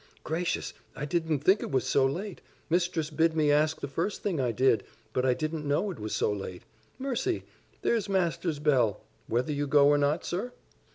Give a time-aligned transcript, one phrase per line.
[0.23, 0.73] "Gracious!
[0.95, 2.41] I didn't think it was so late!
[2.71, 6.15] Mistress bid me ask the first thing I did but I didn't know it was
[6.15, 6.63] so late
[6.97, 7.43] Mercy!
[7.83, 10.53] there's master's bell whether you go or not, sir?"